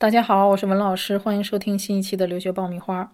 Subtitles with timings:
[0.00, 3.10] 大家好，我是文老师，欢迎收听新一期的留学爆米花。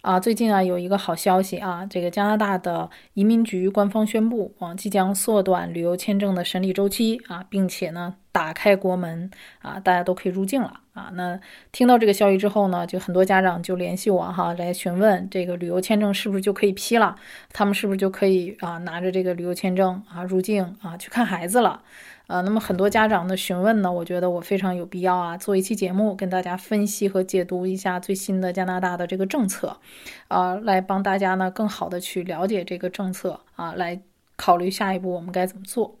[0.00, 9.30] 啊，最近啊有一个好消息啊，这个加拿大的移民局官方宣布啊，即将缩短旅游签证的审理周期啊，并且呢打开国门
[9.62, 11.10] 啊，大家都可以入境了啊。
[11.12, 11.38] 那
[11.70, 17.14] 听到这个消息之后呢，就很多家长就联系我哈，来询问这个旅游签证是不是就可以批了，
[17.52, 21.80] 他们是不是就可以啊拿着这个旅游签证啊入境啊去看孩子了。
[22.26, 29.76] 呃，那么很多家长的询问呢，我觉得我非常有必要啊，做一期节目跟大家分析和解读一下最新的加拿大的这个政策，
[30.28, 34.00] 啊，来帮大家呢更好的去了解这个政策啊，来
[34.36, 35.94] 考虑下一步我们该怎么做。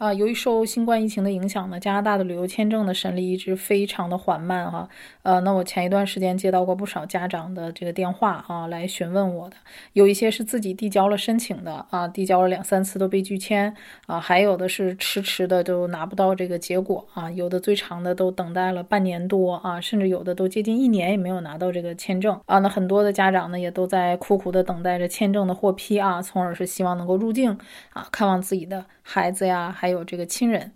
[0.00, 4.88] 啊，由于受新冠疫情的影响呢，加拿大的旅游签证的审理一直非常的缓慢哈。
[5.24, 9.56] 呃，那我前一段时间接到过不少家长的这个电话啊，来询问我的，
[9.92, 22.58] 有一些是自己递交了申请的啊，递交了两三次都被拒签啊，还有的是迟迟的都拿不到这个结果啊，有的最长的都等待了半年多啊，甚至有的都接近一年也没有拿到这个签证啊。
[22.60, 27.58] 那很多的家长呢，也都在苦苦的等待着签证的获批啊，从而是希望能够入境
[27.92, 30.70] 啊，看望自己的孩子呀，还有这个亲人。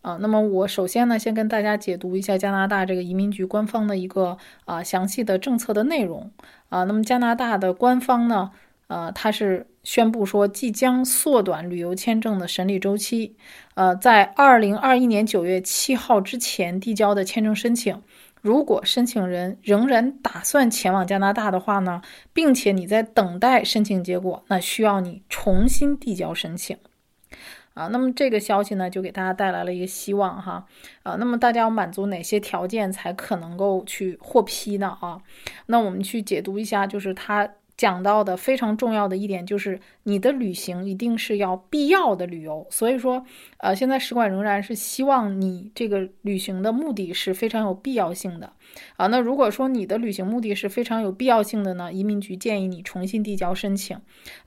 [0.00, 6.30] 啊，那么我首先呢，先跟大家解读一下加拿大这个移民局官方的一个啊详细的政策的内容
[6.68, 6.84] 啊。
[6.84, 8.52] 那么加拿大的官方呢，
[8.86, 13.36] 呃，它是宣布说即将缩短旅游签证的审理周期，
[13.74, 18.00] 呃，在二零二一年九月七号之前递交的签证申请，
[18.40, 22.00] 如果申请人仍然打算前往加拿大的话呢，
[22.32, 26.78] 并且你在等待申请结果，那需要你重新递交申请。
[27.80, 30.66] 啊，那么这个消息呢，就给大家带来了一个希望哈。
[31.02, 34.98] 啊，那么大家要满足哪些条件才可能够去获批呢？
[35.00, 35.18] 啊，
[35.64, 42.66] 那我们去解读一下，就是他讲到的非常重要的一点，就是你的旅行一定是要必要的旅游。
[42.68, 43.24] 所以说，
[43.56, 48.52] 呃，现在使馆仍然是希望你这个旅行的目的是非常有必要性的。
[48.98, 53.98] 啊，那如果说你的旅行目的是非常有必要性的呢，移民局建议你重新递交申请。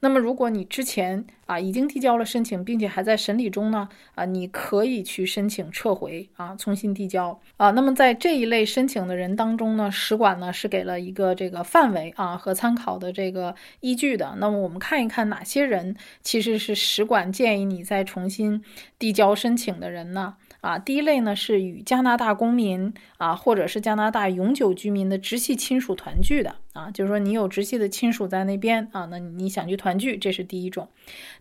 [0.01, 7.71] 那么如果你之前啊已经递交了申请，并且还在审理中呢，啊，你可以去申请撤回啊，重新递交啊。
[7.71, 14.35] 那么在这一类申请的人当中呢，使馆呢是给了一个这个范围啊和参考的这个依据的。
[14.37, 18.63] 那么我们看一看哪些人其实是使馆建议你再重新
[18.97, 20.35] 递交申请的人呢？
[20.63, 30.87] 啊，第一类呢是与加拿大公民啊，或者是加拿大永久居民的直系亲属团聚的啊，就是说你有直系的亲属在那边啊，那你想去团聚，这是第一种。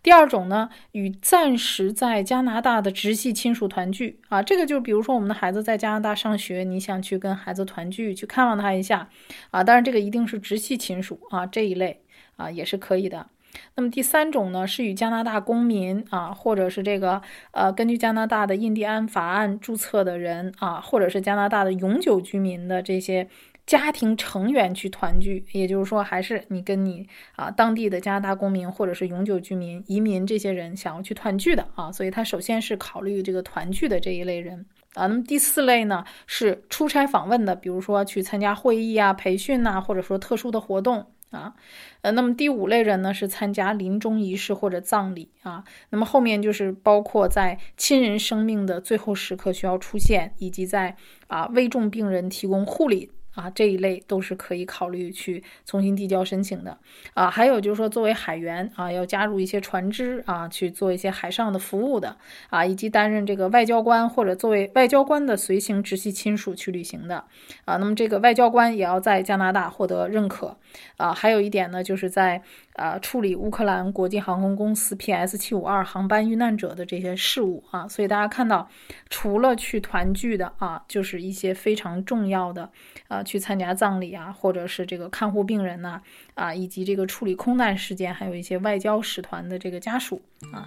[0.02, 9.08] 第二种呢，与暂时在加拿大的直系亲属团聚啊，这个就比如说我们的孩子在加拿大上学，你想去跟孩子团聚，去看望他一下
[9.52, 12.00] 啊，当然这个一定是直系亲属啊，这一类
[12.34, 13.28] 啊也是可以的。
[13.74, 17.20] 那么第三种呢，是与加拿大公民啊，或者是这个
[17.52, 23.28] 呃，根据加拿大的印第安法案注册的人啊，或者是加拿大的永久居民的这些
[23.66, 35.06] 家庭成员去团聚，也就是说，还是你跟你啊当地的加拿大公民或者是永久居民移民这些人想要去团聚的啊，所以他首先是考虑这个团聚的这一类人啊。
[35.06, 41.06] 那么第四类呢，是出差访问的，比如说去参加会议啊、培训呐，或者说特殊的活动。
[41.32, 41.54] 啊，
[42.03, 53.10] 呃，那么第五类人呢是参加临终仪式或者葬礼啊，那么后面就是包括在亲人生命的最后时刻需要出现，以及在啊危重病人提供护理。
[53.34, 56.78] 啊，这一类都是可以考虑去重新递交申请的
[57.15, 57.31] 啊。
[57.31, 62.16] 还有就是说，作为海员啊，要加入一些船只啊，去做一些海上的服务的
[62.50, 67.25] 啊，以及担任这个外交官或者作为外交官的随行直系亲属去旅行的
[67.65, 67.76] 啊。
[67.76, 70.56] 那么这个外交官也要在加拿大获得认可
[70.97, 71.12] 啊。
[71.12, 72.43] 还有一点呢，就是在。
[72.74, 78.68] 啊，处理乌克兰国际航空公司 PS 七五二航班遇难者的这些事务啊，所以大家看到，
[79.10, 82.70] 除了去团聚的啊，就是一些非常重要的
[83.08, 86.00] 啊，去参加葬礼啊，或者是这个看护病人呐
[86.34, 90.22] 啊，以及这个处理空难事件，还有一些外交使团的这个家属
[90.52, 90.64] 啊。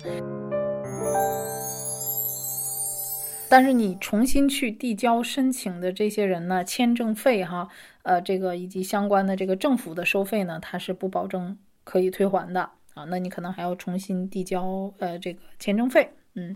[3.48, 7.68] 但是你重新去递交申请的这些人呢，签证费哈，
[8.04, 11.58] 呃，这个以及相关的这个政府的收费呢，它是不保证。
[11.86, 16.54] 可以退还的啊，那你可能还要重新递交呃这个签证费，嗯，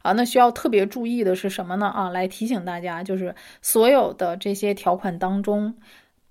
[0.00, 1.86] 啊，那需要特别注意的是什么呢？
[1.86, 5.74] 啊，来提醒大家，就是所有的这些条款当中，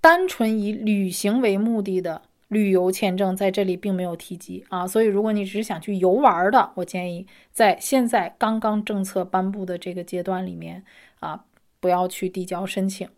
[0.01, 10.83] 单纯以旅行为目的的旅游签证在这里并没有提及啊，所以如果你只是想去游玩的，我建议在现在刚刚政策颁布的这个阶段里面
[11.19, 11.44] 啊，
[11.79, 13.09] 不要去递交申请。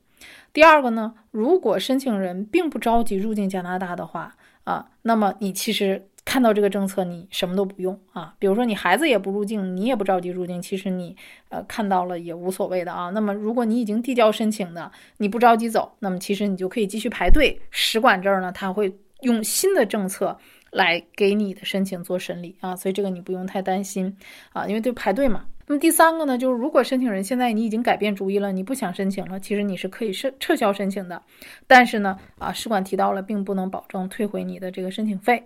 [0.51, 4.35] 第二个呢，如果申请人并不着急入境加拿大的话，
[4.69, 8.35] 啊，那么你其实看到这个政策，你什么都不用啊。
[8.37, 11.15] 比如说你孩子也不入境，你也不着急入境，其实你
[11.49, 13.09] 呃看到了也无所谓的啊。
[13.09, 17.59] 那么如果你已经递交申请的，你不着急走，那么其实你就可以继续排队。
[17.71, 20.37] 使馆这儿呢，他会用新的政策
[20.69, 24.15] 来给你的申请做审理啊，所以这个你不用太担心
[24.53, 25.45] 啊，因为就排队嘛。
[25.69, 31.21] 那么第三个呢，就是如果申请人现在你已经改变主意了，你不想申请了，其实你是可以撤撤销申请的。
[31.67, 35.43] 但是呢，啊，使馆提到了，并不能保证退回你的这个申请费。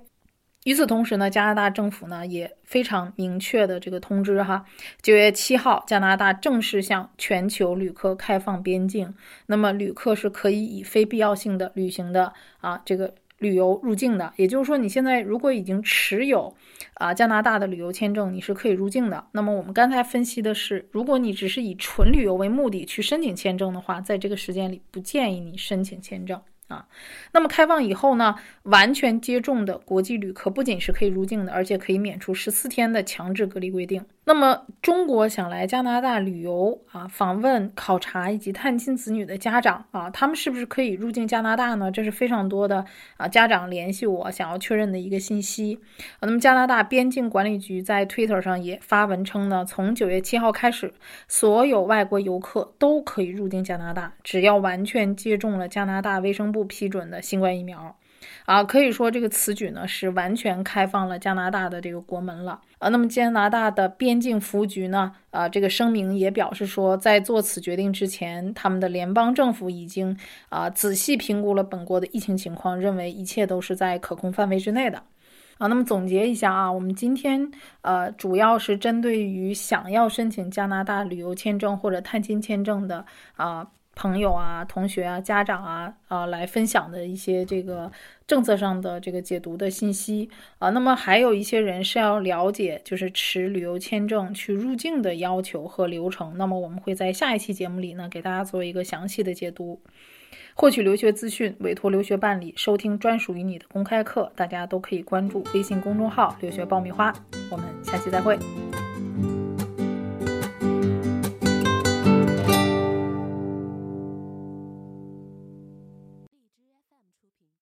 [0.63, 4.63] 与此同时呢，加拿大政府呢也非常明确的这个通知哈，
[5.01, 9.13] 九月七号，加拿大正式向全球旅客开放边境，
[9.47, 12.31] 那么旅客是可以以非必要性的旅行的
[12.61, 13.13] 啊，这个。
[13.43, 16.55] 旅游入境的，也就是说，你现在如果已经持有
[16.95, 19.23] 啊加拿大的旅游签证，你是可以入境的。
[19.33, 26.41] 那么我们刚才分析的是，如果你只是以纯旅游为目的去申请签证的话，在这个时间里不建议你申请签证。
[26.69, 26.87] 啊，
[27.33, 34.03] 那么开放以后呢，完全接种的国际旅客不仅是可以入境的，而且可以免除十四天的强制隔离规定。
[34.25, 41.91] 那么中国想来加拿大旅游啊、访问、考察以及探亲子女的家长啊，他们是不是可以入境加拿大呢？
[41.91, 42.85] 这是非常多的
[43.17, 45.77] 啊家长联系我想要确认的一个信息。
[46.21, 50.93] 那么加拿大边境管理局在 Twitter 上也发文称呢，从九月七号开始，
[51.27, 57.97] 所有外国游客都可以入境加拿大，只要完全接种了加拿大卫生部批准的新冠疫苗。
[58.45, 62.89] 啊，可以说这个此举呢是完全开放了加拿大的这个国门了啊。
[62.89, 70.17] 那么加拿大的边境服务局呢，啊，这个声明也表示说，在做此决定之前，他们的联邦政府已经
[70.49, 74.97] 啊仔细评估了本国的疫情情况，认为一切都是在可控范围之内的
[75.57, 75.67] 啊。
[75.67, 83.05] 那么总结一下啊，我们今天呃主要是针对于想要申请加拿大旅游签证或者探亲签证的
[83.35, 83.67] 啊。
[83.95, 87.91] 朋友啊、同学啊、家长啊啊，来分享的一些这个
[88.25, 90.29] 政策上的这个解读的信息
[90.59, 90.69] 啊。
[90.71, 96.37] 那么还有一些人是要了解，就是持旅游签证去入境的要求和流程。
[96.37, 99.79] 那么我们会在下一期节目里呢，给大家做一个详细的解读。
[100.55, 107.11] 获取留学资讯、委托留学办理、收听专属于你的公开课，大家都可以关注微信公众号“留学爆米花”。
[107.49, 108.37] 我们下期再会。